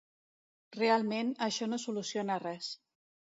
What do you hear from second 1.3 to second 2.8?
això no soluciona res.